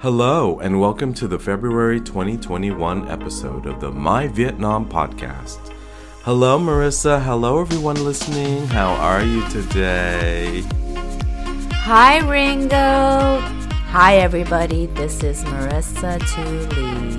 [0.00, 5.58] Hello, and welcome to the February 2021 episode of the My Vietnam podcast.
[6.22, 7.22] Hello, Marisa.
[7.22, 8.66] Hello, everyone listening.
[8.68, 10.64] How are you today?
[11.84, 13.40] Hi, Ringo.
[13.90, 14.86] Hi, everybody.
[14.86, 16.40] This is Marisa Tu
[16.74, 17.18] Lee.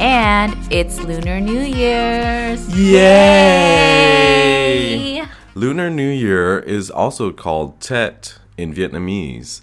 [0.00, 2.68] And it's Lunar New Year's.
[2.76, 2.98] Yay!
[5.18, 5.24] Yay!
[5.54, 9.60] Lunar New Year is also called Tet in Vietnamese.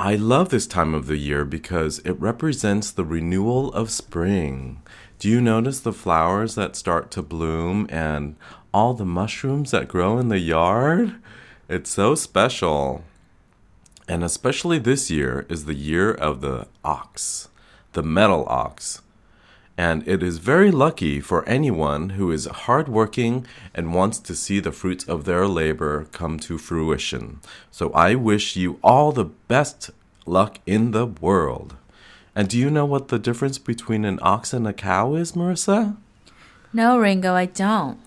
[0.00, 4.82] I love this time of the year because it represents the renewal of spring.
[5.20, 8.34] Do you notice the flowers that start to bloom and
[8.72, 11.14] all the mushrooms that grow in the yard?
[11.68, 13.04] It's so special.
[14.08, 17.48] And especially this year is the year of the ox,
[17.92, 19.00] the metal ox.
[19.76, 24.70] And it is very lucky for anyone who is hardworking and wants to see the
[24.70, 27.40] fruits of their labor come to fruition.
[27.72, 29.90] So I wish you all the best
[30.26, 31.74] luck in the world.
[32.36, 35.96] And do you know what the difference between an ox and a cow is, Marisa?
[36.72, 37.98] No, Ringo, I don't.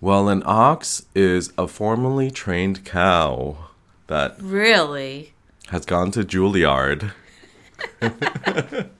[0.00, 3.56] Well, an ox is a formally trained cow
[4.08, 5.32] that Really?
[5.68, 7.12] has gone to Juilliard.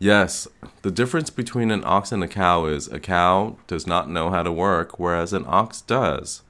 [0.00, 0.48] yes,
[0.82, 4.42] the difference between an ox and a cow is a cow does not know how
[4.42, 6.42] to work, whereas an ox does.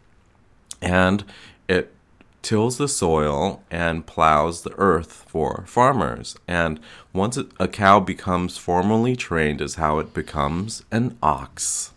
[0.81, 1.25] And
[1.69, 1.93] it
[2.41, 6.37] tills the soil and plows the earth for farmers.
[6.49, 6.81] And
[7.13, 11.93] once a cow becomes formally trained, is how it becomes an ox.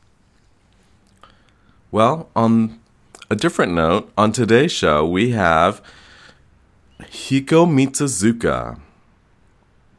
[1.92, 2.80] Well, on
[3.30, 5.82] a different note, on today's show, we have
[7.00, 8.80] Hiko Mitsuzuka.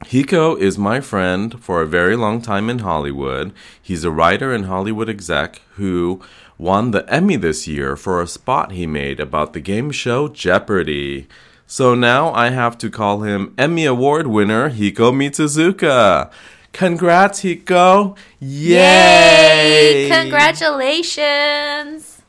[0.02, 3.52] Hiko is my friend for a very long time in Hollywood.
[3.80, 6.20] He's a writer and Hollywood exec who
[6.58, 11.26] won the Emmy this year for a spot he made about the game show Jeopardy.
[11.66, 16.30] So now I have to call him Emmy Award winner Hiko Mitsuzuka.
[16.72, 18.16] Congrats, Hiko!
[18.40, 20.08] Yay!
[20.10, 22.20] Congratulations!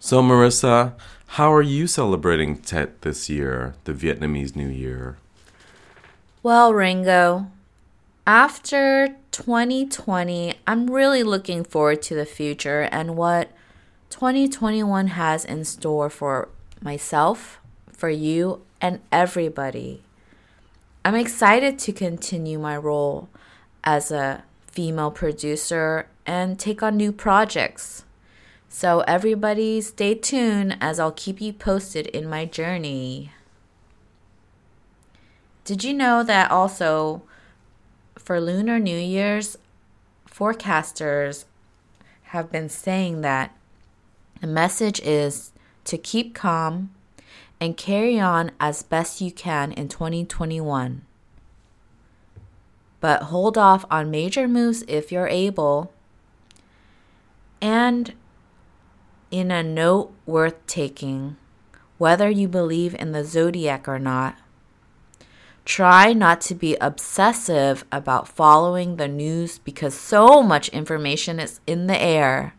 [0.00, 0.94] So, Marisa,
[1.26, 5.18] how are you celebrating Tet this year, the Vietnamese New Year?
[6.44, 7.52] Well, Ringo,
[8.26, 13.52] after 2020, I'm really looking forward to the future and what
[14.10, 16.48] 2021 has in store for
[16.80, 17.60] myself,
[17.92, 20.02] for you, and everybody.
[21.04, 23.28] I'm excited to continue my role
[23.84, 28.04] as a female producer and take on new projects.
[28.68, 33.30] So, everybody, stay tuned as I'll keep you posted in my journey.
[35.64, 37.22] Did you know that also
[38.16, 39.56] for Lunar New Year's,
[40.28, 41.44] forecasters
[42.24, 43.56] have been saying that
[44.40, 45.52] the message is
[45.84, 46.90] to keep calm
[47.60, 51.02] and carry on as best you can in 2021.
[53.00, 55.92] But hold off on major moves if you're able.
[57.60, 58.14] And
[59.30, 61.36] in a note worth taking,
[61.98, 64.36] whether you believe in the zodiac or not,
[65.64, 71.86] Try not to be obsessive about following the news because so much information is in
[71.86, 72.54] the air.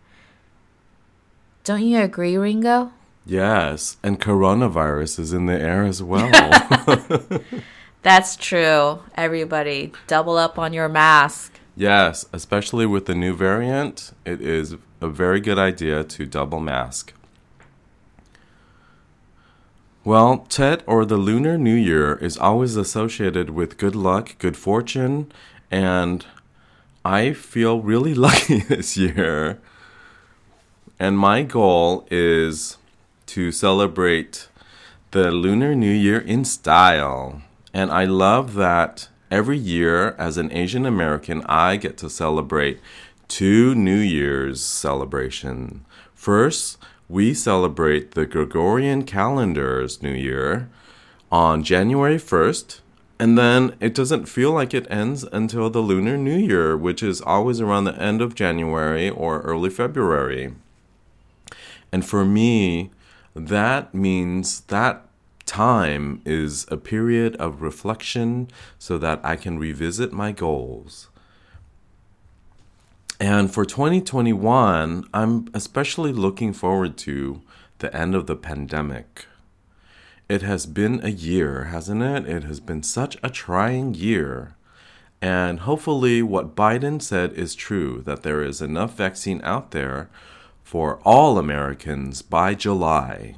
[1.63, 2.91] Don't you agree, Ringo?
[3.25, 6.29] Yes, and coronavirus is in the air as well.
[8.03, 8.99] That's true.
[9.15, 11.59] Everybody, double up on your mask.
[11.75, 17.13] yes, especially with the new variant, it is a very good idea to double mask.
[20.05, 25.31] Well, Tet or the Lunar New Year is always associated with good luck, good fortune,
[25.71, 26.25] and
[27.05, 29.59] I feel really lucky this year.
[30.99, 32.75] And my goal is
[33.27, 34.49] to celebrate
[35.11, 37.41] the Lunar New Year in style.
[37.73, 42.81] And I love that every year, as an Asian American, I get to celebrate
[43.29, 45.85] two New Year's celebration.
[46.13, 46.77] First,
[47.13, 50.67] we celebrate the Gregorian calendar's New Year
[51.31, 52.79] on January 1st,
[53.19, 57.21] and then it doesn't feel like it ends until the Lunar New Year, which is
[57.21, 60.55] always around the end of January or early February.
[61.91, 62.89] And for me,
[63.35, 65.05] that means that
[65.45, 68.47] time is a period of reflection
[68.79, 71.09] so that I can revisit my goals.
[73.19, 77.41] And for 2021, I'm especially looking forward to
[77.79, 79.27] the end of the pandemic.
[80.27, 82.27] It has been a year, hasn't it?
[82.27, 84.55] It has been such a trying year.
[85.21, 90.09] And hopefully, what Biden said is true that there is enough vaccine out there
[90.63, 93.35] for all Americans by July.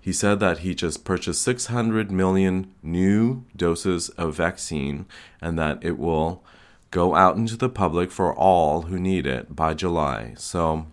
[0.00, 5.04] he said that he just purchased 600 million new doses of vaccine
[5.42, 6.42] and that it will
[6.90, 10.34] go out into the public for all who need it by July.
[10.36, 10.86] So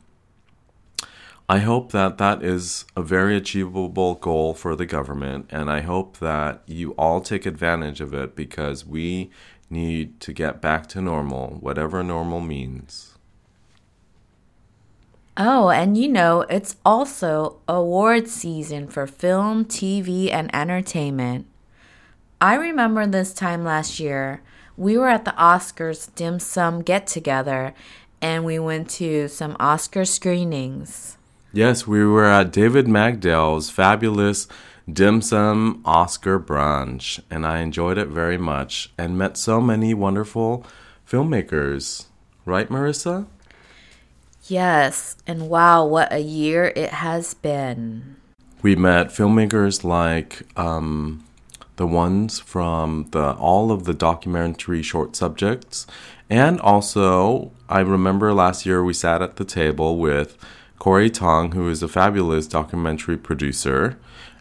[1.50, 6.18] I hope that that is a very achievable goal for the government, and I hope
[6.18, 9.30] that you all take advantage of it because we
[9.70, 13.18] need to get back to normal, whatever normal means.
[15.38, 21.46] Oh, and you know, it's also award season for film, TV, and entertainment.
[22.42, 24.42] I remember this time last year,
[24.78, 27.74] we were at the Oscars dim sum get together
[28.22, 31.18] and we went to some Oscar screenings.
[31.52, 34.48] Yes, we were at David Magdael's fabulous
[34.92, 40.66] dim sum Oscar brunch, and I enjoyed it very much and met so many wonderful
[41.10, 42.06] filmmakers.
[42.46, 43.28] Right, Marisa?
[44.48, 48.16] Yes, and wow, what a year it has been.
[48.62, 51.27] We met filmmakers like um,
[51.78, 55.88] the ones from the all of the documentary short subjects,
[56.30, 60.38] and also I remember last year we sat at the table with
[60.80, 63.98] Corey Tong, who is a fabulous documentary producer.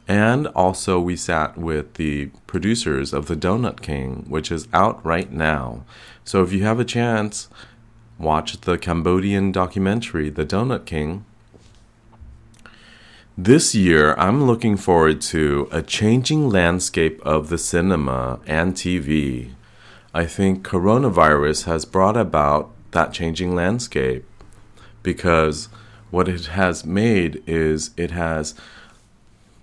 [0.08, 5.32] And also, we sat with the producers of The Donut King, which is out right
[5.32, 5.84] now.
[6.24, 7.48] So, if you have a chance,
[8.16, 11.24] watch the Cambodian documentary, The Donut King.
[13.38, 19.50] This year, I'm looking forward to a changing landscape of the cinema and TV.
[20.14, 24.24] I think coronavirus has brought about that changing landscape
[25.02, 25.68] because
[26.10, 28.54] what it has made is it has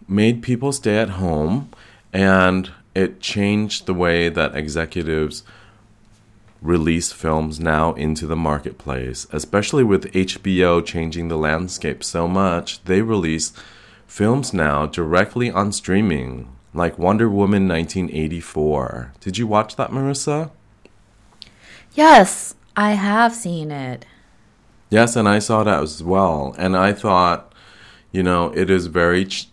[0.07, 1.71] made people stay at home
[2.13, 5.41] and it changed the way that executives
[6.63, 12.83] release films now into the marketplace, especially with HBO changing the landscape so much.
[12.85, 13.51] They release
[14.07, 19.13] films now directly on streaming, like Wonder Woman 1984.
[19.19, 20.51] Did you watch that, Marisa?
[21.93, 24.05] Yes, I have seen it.
[24.89, 26.55] Yes, and I saw that as well.
[26.57, 27.53] And I thought,
[28.11, 29.49] you know, it is very ch-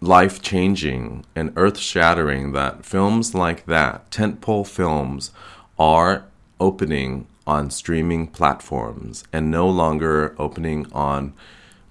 [0.00, 5.32] life changing and earth shattering that films like that, tentpole films,
[5.78, 6.24] are
[6.62, 11.34] opening on streaming platforms and no longer opening on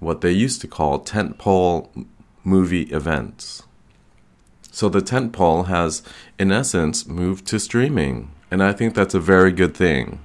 [0.00, 2.06] what they used to call tentpole
[2.42, 3.62] movie events.
[4.72, 6.02] So the tentpole has,
[6.38, 8.30] in essence, moved to streaming.
[8.50, 10.20] And I think that's a very good thing.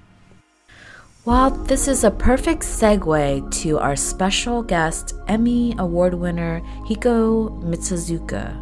[1.26, 8.56] Well, this is a perfect segue to our special guest, Emmy Award winner Hiko Mitsuzuka.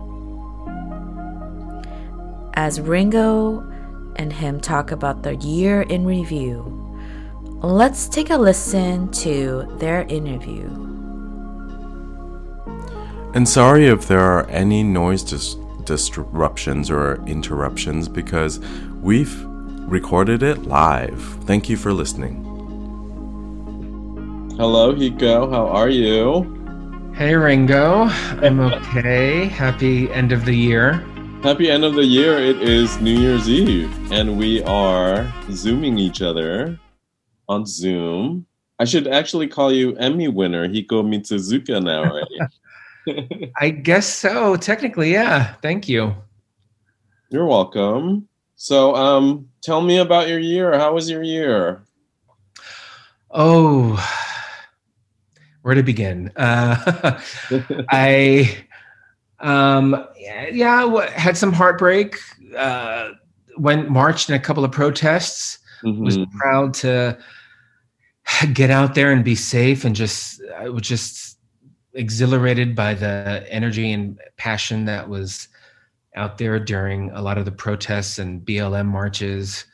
[2.56, 3.75] As Ringo
[4.16, 6.64] and him talk about the year in review,
[7.62, 10.68] let's take a listen to their interview.
[13.34, 18.60] And sorry if there are any noise dis- disruptions or interruptions because
[19.02, 21.22] we've recorded it live.
[21.44, 22.44] Thank you for listening.
[24.58, 25.52] Hello, Hiko.
[25.52, 26.52] How are you?
[27.14, 28.04] Hey, Ringo.
[28.42, 29.48] I'm okay.
[29.48, 31.06] Happy end of the year.
[31.46, 32.40] Happy end of the year.
[32.40, 36.80] It is New Year's Eve, and we are Zooming each other
[37.48, 38.48] on Zoom.
[38.80, 43.52] I should actually call you Emmy winner, Hiko Mitsuzuka now, right?
[43.62, 44.56] I guess so.
[44.56, 45.54] Technically, yeah.
[45.62, 46.16] Thank you.
[47.30, 48.28] You're welcome.
[48.56, 50.76] So, um, tell me about your year.
[50.80, 51.84] How was your year?
[53.30, 54.04] Oh,
[55.62, 56.32] where to begin?
[56.36, 57.20] Uh,
[57.90, 58.65] I,
[59.46, 62.18] um, yeah, had some heartbreak.
[62.58, 63.12] Uh,
[63.58, 65.60] went marched in a couple of protests.
[65.84, 66.04] Mm-hmm.
[66.04, 67.18] Was proud to
[68.54, 71.38] get out there and be safe, and just I was just
[71.94, 75.48] exhilarated by the energy and passion that was
[76.16, 79.66] out there during a lot of the protests and BLM marches.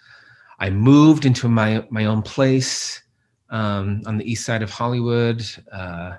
[0.59, 3.01] I moved into my my own place
[3.49, 5.45] um, on the east side of Hollywood.
[5.71, 6.17] Uh,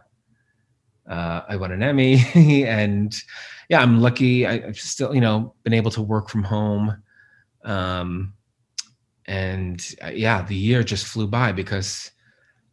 [1.08, 2.24] uh, I won an Emmy,
[2.66, 3.14] and
[3.68, 4.46] yeah, I'm lucky.
[4.46, 7.02] I, have still, you know, been able to work from home.
[7.64, 8.34] Um,
[9.26, 12.10] and uh, yeah, the year just flew by because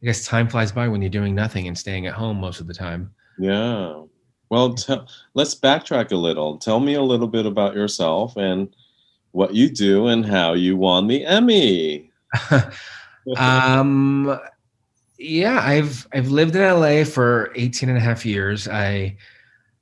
[0.01, 2.67] I guess time flies by when you're doing nothing and staying at home most of
[2.67, 3.11] the time.
[3.37, 4.03] Yeah.
[4.49, 4.99] Well, t-
[5.35, 6.57] let's backtrack a little.
[6.57, 8.75] Tell me a little bit about yourself and
[9.31, 12.11] what you do and how you won the Emmy.
[13.37, 14.39] um,
[15.19, 18.69] yeah, I've I've lived in LA for 18 and a half years.
[18.69, 19.17] I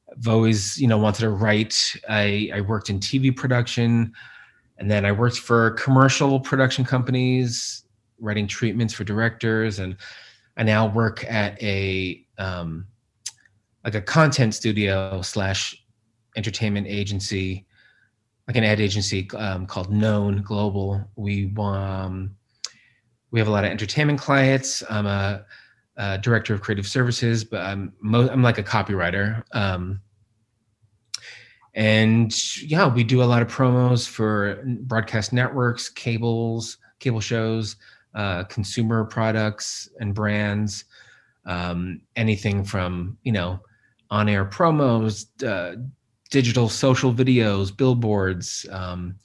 [0.10, 1.96] have always, you know, wanted to write.
[2.10, 4.14] I, I worked in TV production
[4.80, 7.84] and then I worked for commercial production companies,
[8.20, 9.78] writing treatments for directors.
[9.78, 9.96] And
[10.58, 12.88] I now work at a um,
[13.84, 15.84] like a content studio slash
[16.36, 17.68] entertainment agency,
[18.48, 21.08] like an ad agency um, called Known Global.
[21.16, 22.36] We um,
[23.32, 24.84] we have a lot of entertainment clients.
[24.90, 25.46] I'm a,
[25.98, 29.44] a director of creative services, but I'm mo- I'm like a copywriter.
[29.54, 30.02] Um,
[31.74, 37.76] and yeah, we do a lot of promos for broadcast networks, cables, cable shows,
[38.16, 40.86] uh, consumer products and brands.
[41.46, 43.60] Um, anything from you know
[44.10, 45.80] on-air promos, uh,
[46.30, 49.16] digital social videos, billboards, um,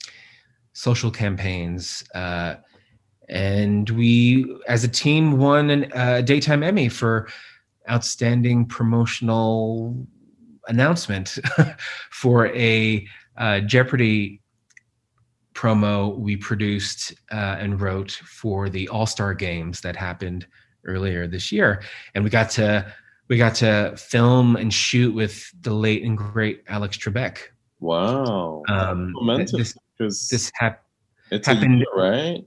[0.73, 2.03] social campaigns.
[2.13, 2.55] Uh,
[3.29, 7.27] and we, as a team, won a uh, daytime Emmy for
[7.89, 10.07] outstanding promotional
[10.67, 11.37] announcement
[12.11, 13.05] for a
[13.37, 14.41] uh, Jeopardy
[15.53, 20.47] promo we produced uh, and wrote for the All Star Games that happened
[20.85, 21.81] earlier this year,
[22.15, 22.93] and we got to
[23.29, 27.37] we got to film and shoot with the late and great Alex Trebek.
[27.79, 29.75] Wow, um, momentum this,
[30.29, 30.83] this hap-
[31.29, 32.43] happened, year, right?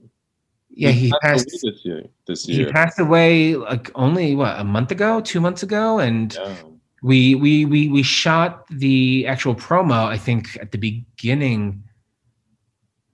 [0.77, 2.03] Yeah, he, he passed, passed this year.
[2.25, 6.33] This year, he passed away like only what a month ago, two months ago, and.
[6.33, 6.55] Yeah.
[7.03, 10.07] We, we we we shot the actual promo.
[10.07, 11.83] I think at the beginning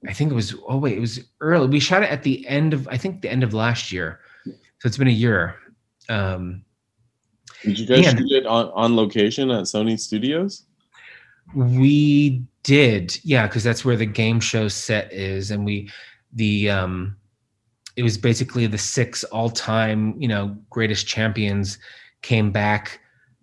[0.07, 1.67] I think it was oh wait, it was early.
[1.67, 4.19] We shot it at the end of I think the end of last year.
[4.45, 5.55] So it's been a year.
[6.09, 6.63] Um
[7.63, 10.65] Did you guys shoot it on, on location at Sony Studios?
[11.53, 15.89] We did, yeah, because that's where the game show set is, and we
[16.33, 17.17] the um
[17.95, 21.77] it was basically the six all-time, you know, greatest champions
[22.21, 22.99] came back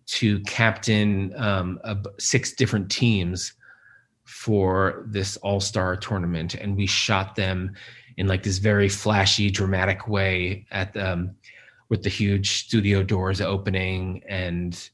[0.06, 1.78] to captain um,
[2.18, 3.52] six different teams
[4.24, 6.54] for this all-star tournament.
[6.54, 7.72] And we shot them
[8.16, 11.34] in like this very flashy dramatic way at um,
[11.88, 14.90] with the huge studio doors opening and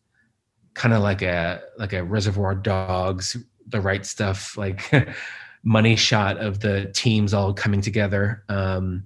[0.74, 3.36] kind of like a like a reservoir dogs
[3.68, 4.90] the right stuff like
[5.64, 8.44] money shot of the teams all coming together.
[8.48, 9.04] Um,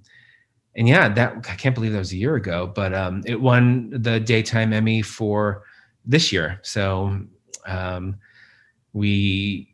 [0.75, 3.89] and yeah that i can't believe that was a year ago but um, it won
[3.91, 5.63] the daytime emmy for
[6.05, 7.19] this year so
[7.67, 8.15] um,
[8.93, 9.71] we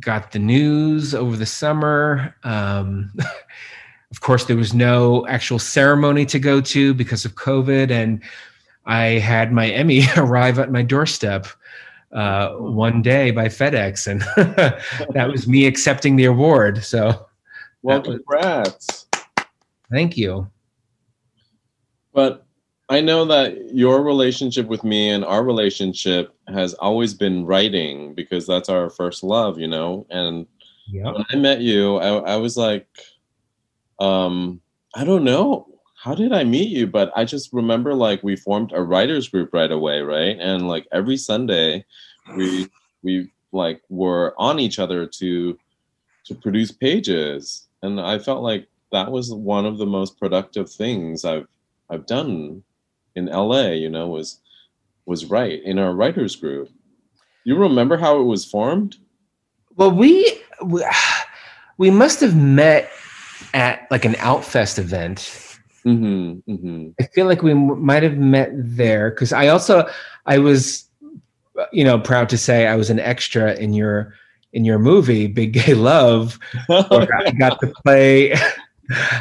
[0.00, 2.34] got the news over the summer.
[2.42, 3.12] Um,
[4.10, 8.22] of course, there was no actual ceremony to go to because of COVID, and
[8.86, 11.46] I had my Emmy arrive at my doorstep
[12.12, 14.20] uh, one day by FedEx, and
[15.14, 16.84] that was me accepting the award.
[16.84, 17.26] So,
[17.82, 19.03] well, congrats!
[19.90, 20.50] Thank you.
[22.12, 22.46] But
[22.88, 28.46] I know that your relationship with me and our relationship has always been writing because
[28.46, 30.06] that's our first love, you know.
[30.10, 30.46] And
[30.88, 31.14] yep.
[31.14, 32.86] when I met you, I, I was like,
[33.98, 34.60] um,
[34.94, 35.66] I don't know
[36.04, 39.54] how did I meet you, but I just remember like we formed a writers group
[39.54, 40.36] right away, right?
[40.38, 41.86] And like every Sunday,
[42.36, 42.68] we
[43.02, 45.58] we like were on each other to
[46.26, 51.24] to produce pages, and I felt like that was one of the most productive things
[51.24, 51.46] I've
[51.90, 52.62] I've done
[53.14, 54.40] in LA, you know, was
[55.04, 56.70] was right in our writers group.
[57.44, 58.96] You remember how it was formed?
[59.76, 60.84] Well, we we,
[61.78, 62.90] we must have met
[63.52, 65.18] at like an Outfest event.
[65.84, 66.88] Mm-hmm, mm-hmm.
[66.98, 69.86] I feel like we m- might have met there because I also
[70.24, 70.88] I was,
[71.72, 74.14] you know, proud to say I was an extra in your
[74.52, 76.38] in your movie Big Gay Love.
[76.70, 78.34] I got to play.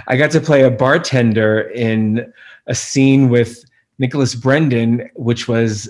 [0.08, 2.32] I got to play a bartender in
[2.68, 3.64] a scene with
[4.00, 5.90] Nicholas Brendon, which was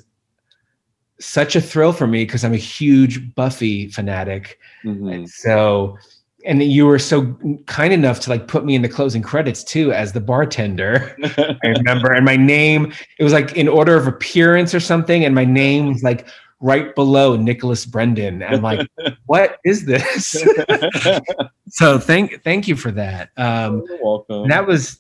[1.19, 4.59] such a thrill for me because I'm a huge Buffy fanatic.
[4.83, 5.07] Mm-hmm.
[5.07, 5.97] And so,
[6.45, 7.37] and you were so
[7.67, 11.15] kind enough to like put me in the closing credits too as the bartender.
[11.37, 15.33] I remember, and my name, it was like in order of appearance or something, and
[15.33, 16.27] my name was like
[16.59, 18.41] right below Nicholas Brendon.
[18.43, 18.87] I'm like,
[19.25, 20.43] what is this?
[21.73, 23.31] so thank thank you for that.
[23.35, 24.47] Um, You're welcome.
[24.47, 24.99] That was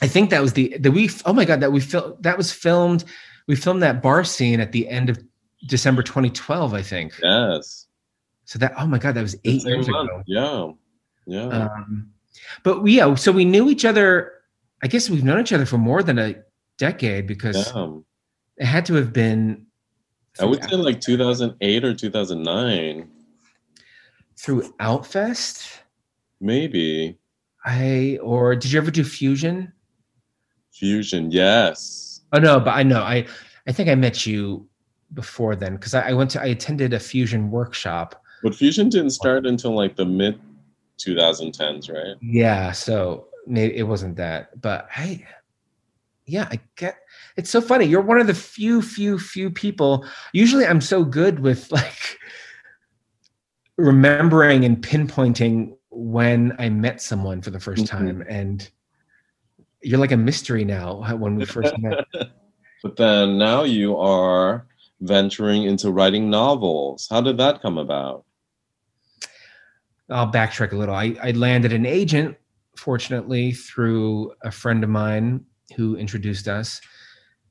[0.00, 2.52] I think that was the the we oh my god that we fil- that was
[2.52, 3.04] filmed
[3.48, 5.18] we filmed that bar scene at the end of
[5.66, 7.18] December 2012 I think.
[7.20, 7.88] Yes.
[8.44, 10.10] So that oh my god that was 8 years month.
[10.10, 10.22] ago.
[10.26, 10.70] Yeah.
[11.26, 11.48] Yeah.
[11.48, 12.08] Um,
[12.62, 14.32] but yeah so we knew each other
[14.80, 16.36] I guess we've known each other for more than a
[16.78, 17.96] decade because yeah.
[18.58, 19.66] it had to have been
[20.38, 23.10] I would say like 2008 or 2009
[24.36, 25.80] through Outfest
[26.40, 27.18] maybe
[27.64, 29.72] I or did you ever do Fusion?
[30.72, 32.20] Fusion, yes.
[32.32, 33.26] Oh no, but I know I
[33.66, 34.68] I think I met you
[35.14, 38.22] before then because I, I, went to I attended a Fusion workshop.
[38.42, 40.38] But Fusion didn't start until like the mid
[40.98, 42.16] 2010s, right?
[42.20, 45.24] Yeah, so maybe it wasn't that, but I
[46.26, 46.98] yeah, I get
[47.36, 47.86] it's so funny.
[47.86, 50.06] You're one of the few, few, few people.
[50.32, 52.18] Usually I'm so good with like
[53.76, 57.84] remembering and pinpointing when I met someone for the 1st mm-hmm.
[57.84, 58.24] time.
[58.28, 58.68] And
[59.82, 62.04] you're like a mystery now when we first met.
[62.82, 64.66] but then now you are
[65.00, 67.06] venturing into writing novels.
[67.10, 68.24] How did that come about?
[70.10, 70.94] I'll backtrack a little.
[70.94, 72.36] I, I landed an agent,
[72.76, 75.44] fortunately, through a friend of mine
[75.76, 76.80] who introduced us,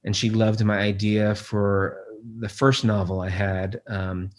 [0.03, 1.97] and she loved my idea for
[2.39, 3.81] the first novel I had.
[3.87, 4.29] Um,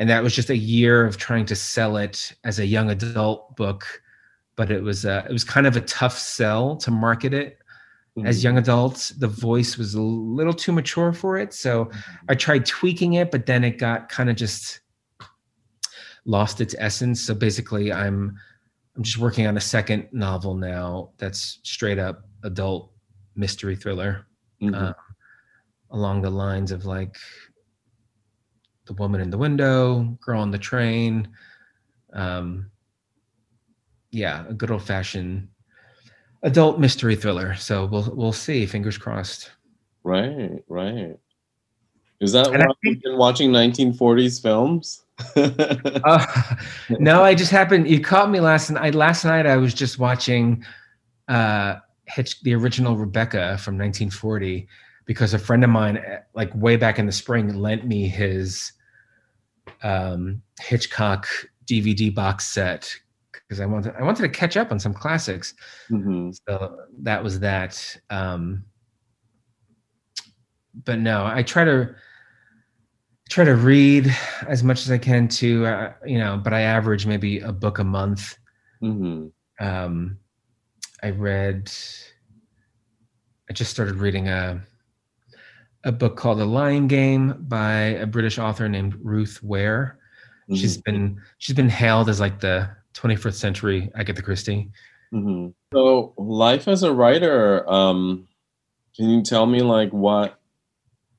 [0.00, 3.54] and that was just a year of trying to sell it as a young adult
[3.54, 4.02] book,
[4.56, 7.58] but it was uh, it was kind of a tough sell to market it
[8.16, 8.26] mm-hmm.
[8.26, 9.10] as young adults.
[9.10, 12.24] The voice was a little too mature for it, so mm-hmm.
[12.30, 14.80] I tried tweaking it, but then it got kind of just
[16.24, 17.20] lost its essence.
[17.20, 18.34] So basically, I'm
[18.96, 22.90] I'm just working on a second novel now that's straight up adult
[23.36, 24.26] mystery thriller,
[24.62, 24.74] mm-hmm.
[24.74, 24.94] uh,
[25.90, 27.18] along the lines of like
[28.90, 31.28] the woman in the window, girl on the train.
[32.12, 32.70] Um,
[34.10, 35.48] yeah, a good old fashioned
[36.42, 37.54] adult mystery thriller.
[37.54, 38.66] So we'll we'll see.
[38.66, 39.52] Fingers crossed.
[40.02, 41.16] Right, right.
[42.20, 45.04] Is that why you've been watching 1940s films?
[45.36, 46.26] uh,
[46.98, 47.88] no, I just happened.
[47.88, 48.94] You caught me last night.
[48.94, 50.64] Last night I was just watching
[51.28, 54.68] uh, Hitch, the original Rebecca from 1940,
[55.06, 56.02] because a friend of mine,
[56.34, 58.72] like way back in the spring, lent me his
[59.82, 61.28] um, Hitchcock
[61.66, 62.94] DVD box set
[63.32, 65.54] because I wanted I wanted to catch up on some classics.
[65.90, 66.30] Mm-hmm.
[66.46, 67.96] So that was that.
[68.10, 68.64] Um,
[70.84, 71.94] but no, I try to
[73.28, 74.14] try to read
[74.46, 75.66] as much as I can too.
[75.66, 78.36] Uh, you know, but I average maybe a book a month.
[78.82, 79.66] Mm-hmm.
[79.66, 80.18] Um,
[81.02, 81.72] I read.
[83.48, 84.62] I just started reading a
[85.84, 89.98] a book called The Lying Game by a British author named Ruth Ware.
[90.44, 90.54] Mm-hmm.
[90.56, 94.70] She's been she's been hailed as like the 21st century Agatha Christie.
[95.12, 95.48] Mm-hmm.
[95.72, 98.28] So, life as a writer, um,
[98.96, 100.40] can you tell me like what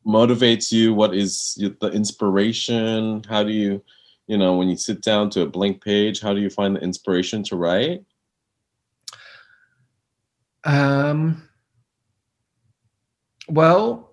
[0.05, 0.93] motivates you?
[0.93, 3.23] What is the inspiration?
[3.27, 3.83] How do you,
[4.27, 6.81] you know, when you sit down to a blank page, how do you find the
[6.81, 8.03] inspiration to write?
[10.63, 11.47] Um.
[13.49, 14.10] Well,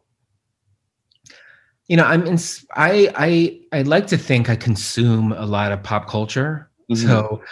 [1.89, 2.39] you know i'm in,
[2.77, 7.07] i i i like to think i consume a lot of pop culture mm-hmm.
[7.07, 7.43] so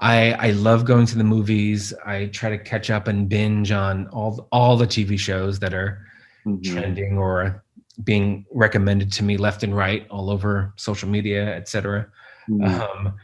[0.00, 4.06] i i love going to the movies i try to catch up and binge on
[4.08, 6.04] all all the tv shows that are
[6.44, 6.74] mm-hmm.
[6.74, 7.62] trending or
[8.04, 12.06] being recommended to me left and right all over social media etc
[12.48, 12.80] mm-hmm.
[13.06, 13.14] um,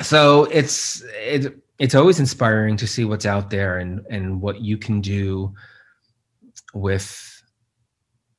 [0.00, 4.78] so it's it, it's always inspiring to see what's out there and and what you
[4.78, 5.52] can do
[6.72, 7.33] with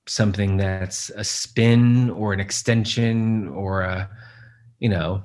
[0.07, 4.09] something that's a spin or an extension or a
[4.79, 5.23] you know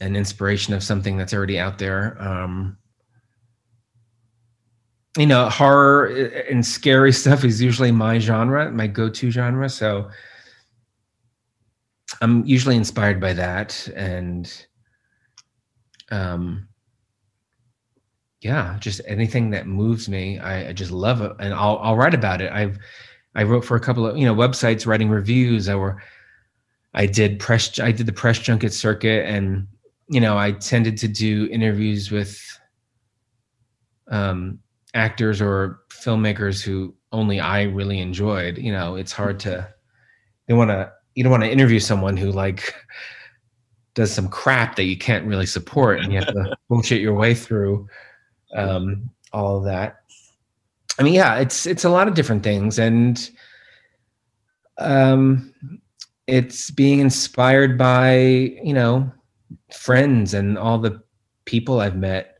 [0.00, 2.16] an inspiration of something that's already out there.
[2.20, 2.76] Um
[5.16, 6.06] you know horror
[6.50, 9.68] and scary stuff is usually my genre my go-to genre.
[9.68, 10.10] So
[12.22, 14.66] i'm usually inspired by that and
[16.10, 16.68] um
[18.40, 21.32] yeah just anything that moves me i, I just love it.
[21.40, 22.52] And I'll, I'll write about it.
[22.52, 22.78] I've
[23.36, 25.68] I wrote for a couple of you know websites writing reviews.
[25.68, 26.02] I were
[26.94, 29.68] I did press I did the press junket circuit, and
[30.08, 32.40] you know I tended to do interviews with
[34.08, 34.58] um,
[34.94, 38.56] actors or filmmakers who only I really enjoyed.
[38.56, 39.68] You know, it's hard to
[40.48, 42.74] you want to you don't want to interview someone who like
[43.92, 47.34] does some crap that you can't really support, and you have to bullshit your way
[47.34, 47.86] through
[48.54, 49.98] um, all of that.
[50.98, 53.30] I mean, yeah, it's it's a lot of different things, and
[54.78, 55.52] um,
[56.26, 59.10] it's being inspired by you know
[59.72, 61.02] friends and all the
[61.44, 62.36] people I've met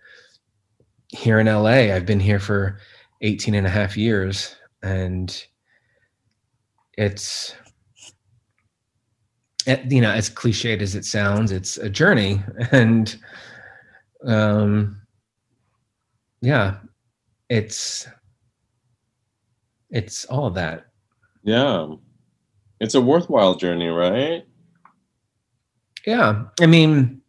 [1.09, 1.93] here in LA.
[1.95, 2.79] I've been here for
[3.21, 5.45] 18 and a half years, and
[6.97, 7.55] it's
[9.67, 12.43] eh, you know as cliched as it sounds, it's a journey,
[12.73, 13.17] and
[14.27, 15.01] um,
[16.41, 16.77] yeah,
[17.51, 18.09] it's
[19.91, 20.87] it's all that.
[21.43, 21.95] Yeah.
[22.81, 24.45] It's a worthwhile journey, right?
[26.07, 26.45] Yeah.
[26.61, 27.21] I mean,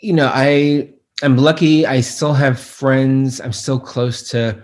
[0.00, 3.40] you know, I I'm lucky I still have friends.
[3.40, 4.62] I'm still close to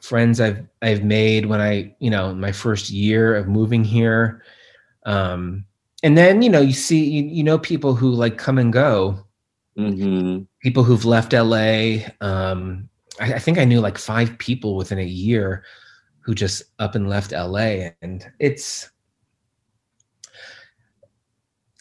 [0.00, 4.42] friends I've I've made when I, you know, my first year of moving here.
[5.04, 5.64] Um
[6.02, 9.24] and then, you know, you see you, you know people who like come and go.
[9.78, 10.42] Mm-hmm.
[10.60, 12.88] People who've left LA, um,
[13.20, 15.64] I, I think I knew like five people within a year
[16.20, 18.90] who just up and left LA, and it's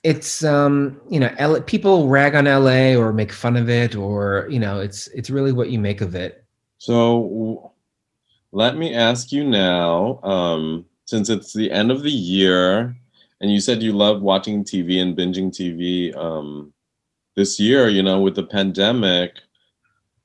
[0.04, 4.48] it's um you know L- people rag on LA or make fun of it or
[4.50, 6.44] you know it's it's really what you make of it.
[6.80, 7.72] So
[8.52, 12.96] let me ask you now, um, since it's the end of the year,
[13.40, 16.74] and you said you love watching TV and binging TV um,
[17.36, 19.38] this year, you know, with the pandemic.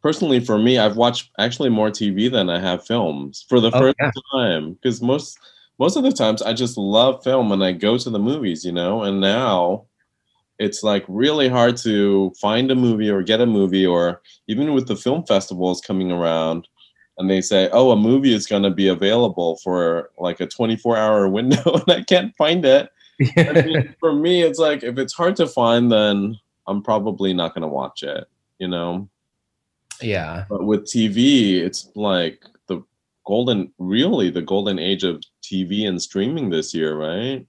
[0.06, 3.80] Personally, for me, I've watched actually more TV than I have films for the Oh,
[3.80, 4.12] first yeah.
[4.32, 5.36] time because most
[5.80, 8.70] most of the times I just love film and I go to the movies, you
[8.70, 9.86] know, and now
[10.60, 14.86] it's like really hard to find a movie or get a movie or even with
[14.86, 16.68] the film festivals coming around
[17.18, 20.96] and they say oh a movie is going to be available for like a 24
[20.96, 22.90] hour window and i can't find it.
[23.36, 26.38] I mean, for me it's like if it's hard to find then
[26.68, 28.28] i'm probably not going to watch it
[28.60, 29.08] you know
[30.02, 30.44] yeah.
[30.48, 32.82] but with tv it's like the
[33.26, 37.46] golden really the golden age of tv and streaming this year right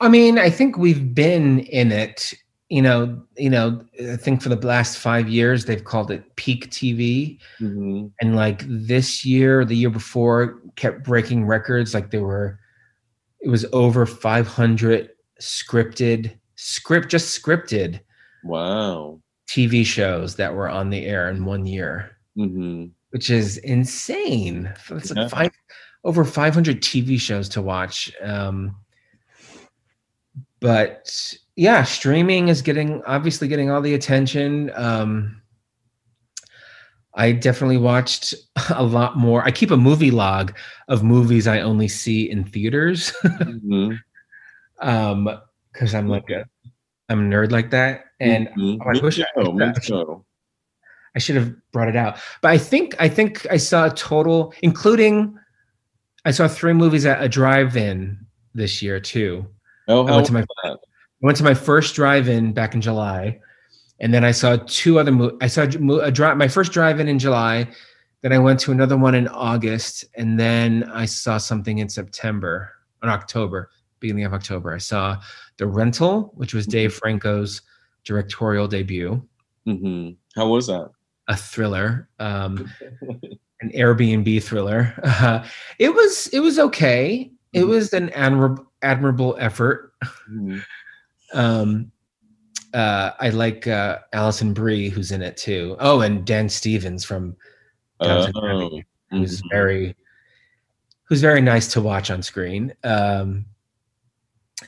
[0.00, 2.32] I mean, I think we've been in it.
[2.70, 3.84] You know, you know.
[4.00, 8.64] I think for the last five years they've called it peak TV, hmm and like
[8.66, 11.92] this year, the year before, kept breaking records.
[11.94, 12.58] Like there were,
[13.40, 15.10] it was over 500
[15.40, 18.00] scripted script, just scripted
[18.42, 24.72] wow TV shows that were on the air in one year, hmm which is insane.
[24.90, 25.28] It's like Yeah.
[25.28, 25.50] five
[26.04, 28.12] over 500 TV shows to watch.
[28.22, 28.76] Um,
[30.60, 34.70] but yeah, streaming is getting obviously getting all the attention.
[34.74, 35.42] Um,
[37.14, 38.34] I definitely watched
[38.70, 39.42] a lot more.
[39.44, 40.56] I keep a movie log
[40.88, 43.10] of movies I only see in theaters
[43.42, 43.94] hmm
[44.80, 45.28] um
[45.72, 46.44] because I'm like a
[47.10, 48.78] I'm a nerd like that and Mhm.
[48.86, 49.24] I wish I-
[51.16, 52.18] I should have brought it out.
[52.40, 55.36] But I think I think I saw a total, including
[56.24, 58.16] I saw three movies at a drive-in
[58.54, 59.46] this year too.
[59.88, 60.44] Oh, I went to my?
[60.64, 60.76] I
[61.20, 63.40] went to my first drive-in back in July,
[63.98, 65.38] and then I saw two other movies.
[65.40, 67.66] I saw a a drive my first drive-in in July,
[68.22, 72.70] then I went to another one in August, and then I saw something in September
[73.02, 73.70] or October,
[74.00, 74.74] beginning of October.
[74.74, 75.20] I saw
[75.58, 77.62] The Rental, which was Dave Franco's
[78.04, 79.22] directorial debut,
[79.66, 80.90] hmm How was that?
[81.28, 82.08] a thriller.
[82.18, 82.68] Um,
[83.60, 84.94] an Airbnb thriller.
[85.04, 85.46] Uh,
[85.78, 87.30] it was it was okay.
[87.52, 87.68] It Mhm.
[87.68, 89.92] was an admirable admirable effort.
[90.30, 90.62] Mhm.
[91.32, 91.92] Um,
[92.74, 95.76] uh, I like uh, Alison Brie, who's in it too.
[95.78, 97.36] Oh, and Dan Stevens from
[98.02, 99.50] Downton Oh, Abbey, who's mhm.
[99.50, 99.96] very
[101.04, 102.72] who's very nice to watch on screen.
[102.82, 103.44] Um,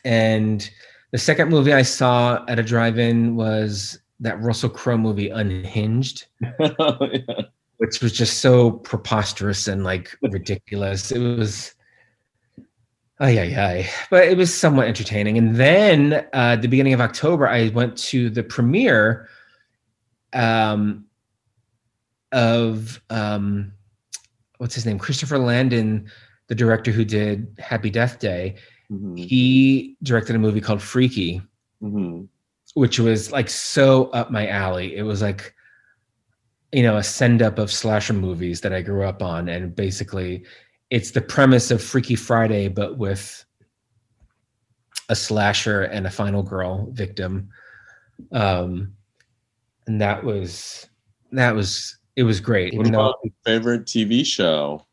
[0.04, 0.68] and
[1.10, 6.26] the second movie I saw at a drive-in was that Russell Crowe movie Unhinged.
[6.40, 6.70] Yeah.
[7.82, 11.10] which was just so preposterous and like ridiculous.
[11.10, 11.74] It was,
[13.18, 15.36] oh yeah, yeah, but it was somewhat entertaining.
[15.36, 19.28] And then uh, at the beginning of October, I went to the premiere
[20.32, 21.06] um,
[22.30, 23.72] of um,
[24.58, 26.08] what's his name, Christopher Landon,
[26.46, 28.54] the director who did Happy Death Day.
[28.92, 29.18] Mhm.
[29.18, 31.40] He directed a movie called Freaky,
[31.82, 32.28] Mhm.
[32.74, 34.96] which was like so up my alley.
[34.96, 35.54] It was like,
[36.72, 39.48] you know, a send up of slasher movies that I grew up on.
[39.48, 40.44] And basically,
[40.90, 43.44] it's the premise of Freaky Friday, but with
[45.08, 47.48] a slasher and a final girl victim.
[48.30, 48.94] Um,
[49.86, 50.86] and that was,
[51.32, 52.74] that was, it was great.
[52.74, 54.86] What Even though, your favorite TV show?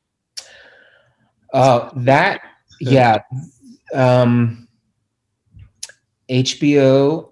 [1.54, 2.42] uh, that,
[2.80, 3.20] yeah.
[3.94, 4.68] Um,
[6.30, 7.32] HBO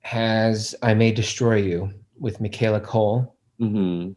[0.00, 3.36] has I May Destroy You with Michaela Coel.
[3.58, 4.12] hmm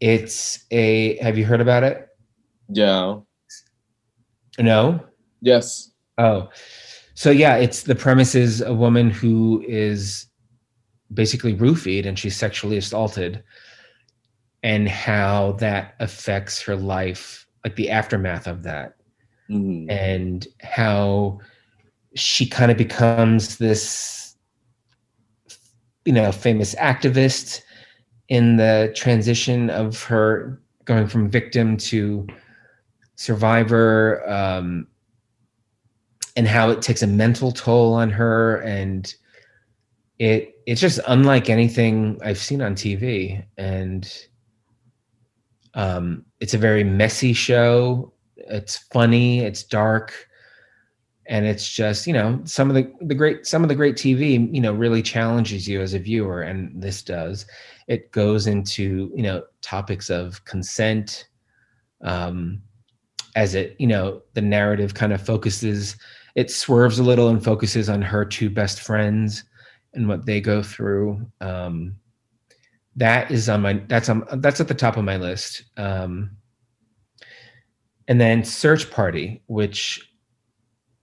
[0.00, 1.16] It's a.
[1.18, 2.08] Have you heard about it?
[2.68, 3.20] Yeah.
[4.58, 5.00] No.
[5.40, 5.92] Yes.
[6.18, 6.48] Oh,
[7.14, 10.26] so yeah, it's the premise is a woman who is
[11.14, 13.42] basically roofied and she's sexually assaulted,
[14.62, 18.96] and how that affects her life, like the aftermath of that,
[19.48, 21.38] hmm and how
[22.14, 24.36] she kind of becomes this,
[26.04, 27.62] you know, famous activist
[28.28, 32.26] in the transition of her going from victim to
[33.16, 34.86] survivor um,
[36.36, 39.14] and how it takes a mental toll on her and
[40.18, 44.26] it it's just unlike anything i've seen on tv and
[45.74, 48.12] um, it's a very messy show
[48.48, 50.28] it's funny it's dark
[51.28, 54.52] and it's just you know some of the the great some of the great tv
[54.52, 57.46] you know really challenges you as a viewer and this does.
[57.86, 61.28] It goes into you know topics of consent
[62.02, 62.62] um
[63.36, 65.96] as it you know the narrative kind of focuses
[66.34, 69.44] it swerves a little and focuses on her two best friends
[69.94, 71.26] and what they go through.
[71.40, 71.96] Um
[72.96, 75.64] that is on my that's on that's at the top of my list.
[75.76, 76.30] Um
[78.08, 80.10] and then search party which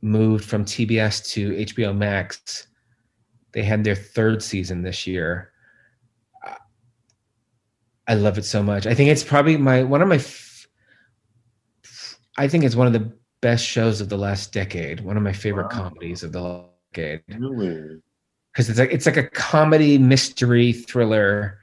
[0.01, 2.67] moved from TBS to HBO Max.
[3.53, 5.51] They had their third season this year.
[8.07, 8.85] I love it so much.
[8.85, 10.15] I think it's probably my one of my.
[10.15, 10.67] F-
[12.37, 14.99] I think it's one of the best shows of the last decade.
[14.99, 15.89] One of my favorite wow.
[15.89, 17.23] comedies of the decade.
[17.39, 18.01] Really?
[18.51, 21.59] Because it's like it's like a comedy mystery thriller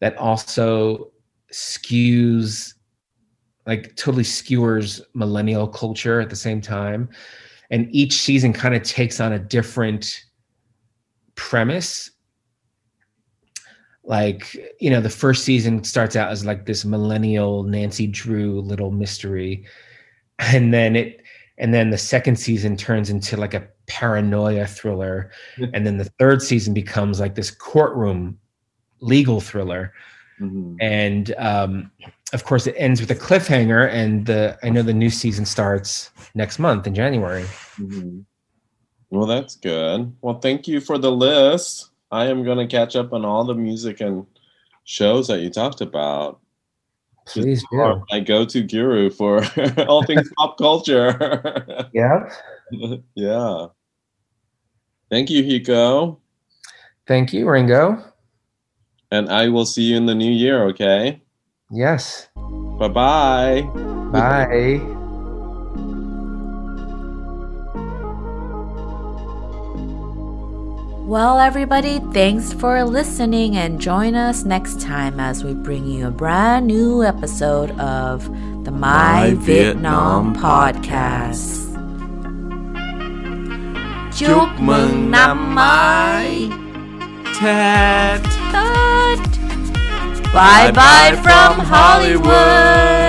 [0.00, 1.12] that also
[1.52, 2.73] skews
[3.66, 7.08] like totally skewers millennial culture at the same time.
[7.70, 10.24] And each season kind of takes on a different
[11.34, 12.10] premise.
[14.06, 18.90] Like you know the first season starts out as like this millennial nancy drew little
[18.90, 19.64] mystery.
[20.38, 21.22] And then it
[21.56, 25.30] and then the second season turns into like a paranoia thriller.
[25.72, 28.38] And then the third season becomes like this courtroom
[29.00, 29.92] legal thriller.
[30.40, 30.74] Mm-hmm.
[30.80, 31.92] and um
[32.34, 36.10] of course, it ends with a cliffhanger, and the I know the new season starts
[36.34, 37.44] next month in January.
[37.78, 38.20] Mm-hmm.
[39.10, 40.12] Well, that's good.
[40.20, 41.90] Well, thank you for the list.
[42.10, 44.26] I am going to catch up on all the music and
[44.82, 46.40] shows that you talked about.
[47.26, 48.02] Please do.
[48.10, 49.42] My go-to guru for
[49.88, 51.88] all things pop culture.
[51.94, 52.28] yeah.
[53.14, 53.66] yeah.
[55.10, 56.18] Thank you, Hiko.
[57.06, 58.02] Thank you, Ringo.
[59.10, 61.22] And I will see you in the new year, okay?
[61.74, 62.28] Yes.
[62.78, 63.62] Bye-bye.
[64.12, 64.80] Bye.
[71.06, 76.10] Well, everybody, thanks for listening and join us next time as we bring you a
[76.10, 78.24] brand new episode of
[78.64, 81.64] the My, My Vietnam, Vietnam Podcast.
[84.14, 86.50] Chúc mừng năm mới.
[87.40, 88.34] Tet.
[90.34, 93.03] Bye bye from Hollywood.